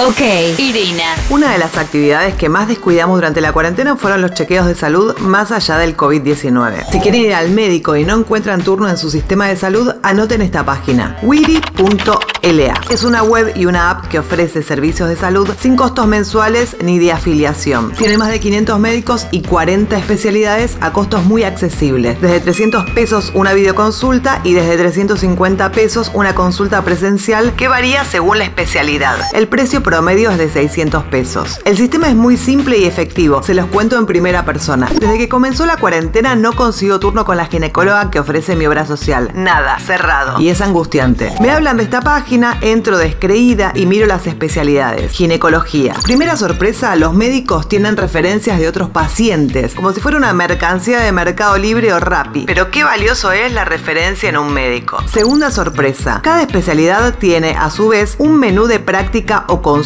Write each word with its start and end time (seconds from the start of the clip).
Ok, 0.00 0.20
Irina. 0.58 1.16
Una 1.28 1.50
de 1.50 1.58
las 1.58 1.76
actividades 1.76 2.36
que 2.36 2.48
más 2.48 2.68
descuidamos 2.68 3.16
durante 3.16 3.40
la 3.40 3.52
cuarentena 3.52 3.96
fueron 3.96 4.22
los 4.22 4.32
chequeos 4.32 4.68
de 4.68 4.76
salud 4.76 5.18
más 5.18 5.50
allá 5.50 5.76
del 5.76 5.96
COVID-19. 5.96 6.84
Si 6.92 7.00
quieren 7.00 7.22
ir 7.22 7.34
al 7.34 7.50
médico 7.50 7.96
y 7.96 8.04
no 8.04 8.16
encuentran 8.16 8.62
turno 8.62 8.88
en 8.88 8.96
su 8.96 9.10
sistema 9.10 9.48
de 9.48 9.56
salud, 9.56 9.92
anoten 10.04 10.40
esta 10.40 10.64
página, 10.64 11.18
wiri.la. 11.22 12.80
Es 12.90 13.02
una 13.02 13.24
web 13.24 13.52
y 13.56 13.66
una 13.66 13.90
app 13.90 14.06
que 14.06 14.20
ofrece 14.20 14.62
servicios 14.62 15.08
de 15.08 15.16
salud 15.16 15.50
sin 15.60 15.74
costos 15.74 16.06
mensuales 16.06 16.76
ni 16.80 17.00
de 17.00 17.10
afiliación. 17.10 17.92
Tiene 17.92 18.18
más 18.18 18.30
de 18.30 18.38
500 18.38 18.78
médicos 18.78 19.26
y 19.32 19.42
40 19.42 19.98
especialidades 19.98 20.76
a 20.80 20.92
costos 20.92 21.24
muy 21.24 21.42
accesibles. 21.42 22.20
Desde 22.20 22.38
300 22.38 22.88
pesos 22.90 23.32
una 23.34 23.52
videoconsulta 23.52 24.42
y 24.44 24.52
desde 24.54 24.76
350 24.76 25.72
pesos 25.72 26.12
una 26.14 26.36
consulta 26.36 26.82
presencial 26.82 27.56
que 27.56 27.66
varía 27.66 28.04
según 28.04 28.38
la 28.38 28.44
especialidad. 28.44 29.18
El 29.34 29.48
precio 29.48 29.82
promedio 29.88 30.30
es 30.30 30.36
de 30.36 30.50
600 30.50 31.04
pesos. 31.04 31.60
El 31.64 31.78
sistema 31.78 32.08
es 32.08 32.14
muy 32.14 32.36
simple 32.36 32.76
y 32.76 32.84
efectivo, 32.84 33.42
se 33.42 33.54
los 33.54 33.64
cuento 33.68 33.96
en 33.96 34.04
primera 34.04 34.44
persona. 34.44 34.86
Desde 34.92 35.16
que 35.16 35.30
comenzó 35.30 35.64
la 35.64 35.78
cuarentena 35.78 36.36
no 36.36 36.52
consigo 36.52 37.00
turno 37.00 37.24
con 37.24 37.38
la 37.38 37.46
ginecóloga 37.46 38.10
que 38.10 38.20
ofrece 38.20 38.54
mi 38.54 38.66
obra 38.66 38.84
social. 38.84 39.30
Nada, 39.32 39.78
cerrado. 39.78 40.42
Y 40.42 40.50
es 40.50 40.60
angustiante. 40.60 41.32
Me 41.40 41.50
hablan 41.50 41.78
de 41.78 41.84
esta 41.84 42.02
página, 42.02 42.58
entro 42.60 42.98
descreída 42.98 43.72
y 43.74 43.86
miro 43.86 44.06
las 44.06 44.26
especialidades. 44.26 45.10
Ginecología. 45.12 45.94
Primera 46.02 46.36
sorpresa, 46.36 46.94
los 46.94 47.14
médicos 47.14 47.66
tienen 47.66 47.96
referencias 47.96 48.58
de 48.58 48.68
otros 48.68 48.90
pacientes, 48.90 49.74
como 49.74 49.92
si 49.92 50.02
fuera 50.02 50.18
una 50.18 50.34
mercancía 50.34 51.00
de 51.00 51.12
Mercado 51.12 51.56
Libre 51.56 51.94
o 51.94 51.98
Rappi. 51.98 52.44
Pero 52.44 52.70
qué 52.70 52.84
valioso 52.84 53.32
es 53.32 53.54
la 53.54 53.64
referencia 53.64 54.28
en 54.28 54.36
un 54.36 54.52
médico. 54.52 54.98
Segunda 55.10 55.50
sorpresa, 55.50 56.20
cada 56.22 56.42
especialidad 56.42 57.14
tiene 57.14 57.56
a 57.58 57.70
su 57.70 57.88
vez 57.88 58.16
un 58.18 58.36
menú 58.36 58.66
de 58.66 58.80
práctica 58.80 59.44
o 59.48 59.62
consulta. 59.62 59.77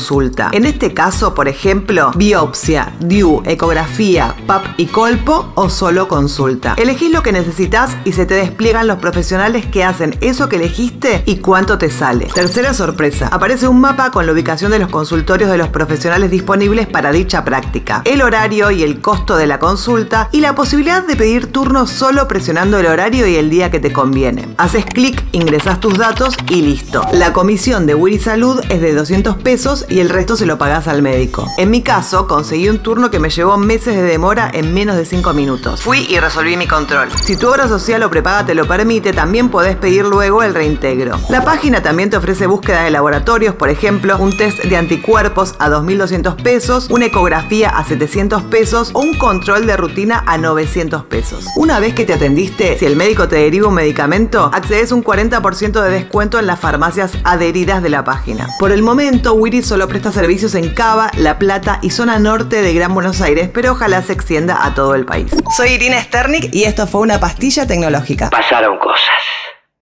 En 0.52 0.64
este 0.64 0.94
caso, 0.94 1.34
por 1.34 1.48
ejemplo, 1.48 2.10
biopsia, 2.14 2.92
DIU, 3.00 3.42
ecografía, 3.44 4.34
PAP 4.46 4.64
y 4.76 4.86
colpo 4.86 5.52
o 5.54 5.68
solo 5.68 6.08
consulta. 6.08 6.74
Elegís 6.76 7.10
lo 7.10 7.22
que 7.22 7.32
necesitas 7.32 7.96
y 8.04 8.12
se 8.12 8.26
te 8.26 8.34
despliegan 8.34 8.86
los 8.86 8.98
profesionales 8.98 9.66
que 9.66 9.84
hacen 9.84 10.16
eso 10.20 10.48
que 10.48 10.56
elegiste 10.56 11.22
y 11.26 11.36
cuánto 11.36 11.78
te 11.78 11.90
sale. 11.90 12.26
Tercera 12.26 12.74
sorpresa, 12.74 13.28
aparece 13.28 13.68
un 13.68 13.80
mapa 13.80 14.10
con 14.10 14.26
la 14.26 14.32
ubicación 14.32 14.70
de 14.70 14.78
los 14.78 14.88
consultorios 14.88 15.50
de 15.50 15.58
los 15.58 15.68
profesionales 15.68 16.30
disponibles 16.30 16.86
para 16.86 17.12
dicha 17.12 17.44
práctica, 17.44 18.02
el 18.04 18.22
horario 18.22 18.70
y 18.70 18.82
el 18.82 19.00
costo 19.00 19.36
de 19.36 19.46
la 19.46 19.58
consulta 19.58 20.28
y 20.32 20.40
la 20.40 20.54
posibilidad 20.54 21.06
de 21.06 21.16
pedir 21.16 21.52
turno 21.52 21.86
solo 21.86 22.28
presionando 22.28 22.78
el 22.78 22.86
horario 22.86 23.26
y 23.26 23.36
el 23.36 23.50
día 23.50 23.70
que 23.70 23.80
te 23.80 23.92
conviene. 23.92 24.48
Haces 24.58 24.84
clic, 24.84 25.22
ingresas 25.32 25.80
tus 25.80 25.98
datos 25.98 26.36
y 26.48 26.62
listo. 26.62 27.02
La 27.12 27.32
comisión 27.32 27.86
de 27.86 27.94
Wiri 27.94 28.18
Salud 28.18 28.60
es 28.68 28.80
de 28.80 28.94
200 28.94 29.36
pesos 29.36 29.81
y 29.88 30.00
el 30.00 30.08
resto 30.08 30.36
se 30.36 30.46
lo 30.46 30.58
pagás 30.58 30.88
al 30.88 31.02
médico. 31.02 31.46
En 31.58 31.70
mi 31.70 31.82
caso, 31.82 32.26
conseguí 32.26 32.68
un 32.68 32.78
turno 32.78 33.10
que 33.10 33.18
me 33.18 33.30
llevó 33.30 33.56
meses 33.56 33.94
de 33.96 34.02
demora 34.02 34.50
en 34.52 34.74
menos 34.74 34.96
de 34.96 35.04
5 35.04 35.32
minutos. 35.34 35.82
Fui 35.82 36.06
y 36.08 36.18
resolví 36.18 36.56
mi 36.56 36.66
control. 36.66 37.08
Si 37.22 37.36
tu 37.36 37.48
obra 37.48 37.68
social 37.68 38.02
o 38.02 38.10
prepaga 38.10 38.46
te 38.46 38.54
lo 38.54 38.66
permite, 38.66 39.12
también 39.12 39.48
podés 39.48 39.76
pedir 39.76 40.04
luego 40.04 40.42
el 40.42 40.54
reintegro. 40.54 41.18
La 41.28 41.44
página 41.44 41.82
también 41.82 42.10
te 42.10 42.16
ofrece 42.16 42.46
búsqueda 42.46 42.82
de 42.82 42.90
laboratorios, 42.90 43.54
por 43.54 43.68
ejemplo, 43.68 44.16
un 44.18 44.36
test 44.36 44.62
de 44.62 44.76
anticuerpos 44.76 45.54
a 45.58 45.68
2.200 45.68 46.42
pesos, 46.42 46.88
una 46.90 47.06
ecografía 47.06 47.70
a 47.70 47.84
700 47.84 48.42
pesos 48.44 48.90
o 48.92 49.00
un 49.00 49.16
control 49.18 49.66
de 49.66 49.76
rutina 49.76 50.22
a 50.26 50.38
900 50.38 51.04
pesos. 51.04 51.46
Una 51.56 51.80
vez 51.80 51.94
que 51.94 52.04
te 52.04 52.14
atendiste, 52.14 52.78
si 52.78 52.86
el 52.86 52.96
médico 52.96 53.28
te 53.28 53.36
deriva 53.36 53.68
un 53.68 53.74
medicamento, 53.74 54.50
accedes 54.52 54.92
un 54.92 55.04
40% 55.04 55.82
de 55.82 55.90
descuento 55.90 56.38
en 56.38 56.46
las 56.46 56.60
farmacias 56.60 57.12
adheridas 57.24 57.82
de 57.82 57.88
la 57.88 58.04
página. 58.04 58.48
Por 58.58 58.72
el 58.72 58.82
momento, 58.82 59.34
Wiri 59.34 59.62
solo 59.72 59.88
presta 59.88 60.12
servicios 60.12 60.54
en 60.54 60.68
Cava, 60.68 61.10
La 61.16 61.38
Plata 61.38 61.78
y 61.80 61.88
zona 61.88 62.18
norte 62.18 62.60
de 62.60 62.74
Gran 62.74 62.92
Buenos 62.92 63.22
Aires, 63.22 63.48
pero 63.54 63.72
ojalá 63.72 64.02
se 64.02 64.12
extienda 64.12 64.66
a 64.66 64.74
todo 64.74 64.94
el 64.94 65.06
país. 65.06 65.32
Soy 65.56 65.70
Irina 65.70 65.98
Sternik 65.98 66.54
y 66.54 66.64
esto 66.64 66.86
fue 66.86 67.00
una 67.00 67.18
pastilla 67.18 67.66
tecnológica. 67.66 68.28
Pasaron 68.28 68.78
cosas. 68.78 69.16